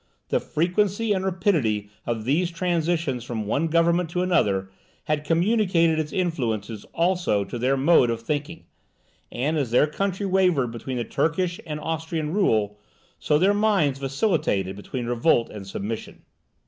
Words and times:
The 0.29 0.39
frequency 0.39 1.13
and 1.13 1.23
rapidity 1.23 1.91
of 2.07 2.25
these 2.25 2.49
transitions 2.49 3.23
from 3.23 3.45
one 3.45 3.67
government 3.67 4.09
to 4.09 4.23
another, 4.23 4.71
had 5.03 5.23
communicated 5.23 5.99
its 5.99 6.11
influences 6.11 6.85
also 6.85 7.43
to 7.43 7.59
their 7.59 7.77
mode 7.77 8.09
of 8.09 8.21
thinking; 8.23 8.65
and 9.31 9.59
as 9.59 9.69
their 9.69 9.85
country 9.85 10.25
wavered 10.25 10.71
between 10.71 10.97
the 10.97 11.03
Turkish 11.03 11.59
and 11.67 11.79
Austrian 11.79 12.33
rule, 12.33 12.79
so 13.19 13.37
their 13.37 13.53
minds 13.53 13.99
vacillated 13.99 14.75
between 14.75 15.05
revolt 15.05 15.51
and 15.51 15.67
submission. 15.67 16.23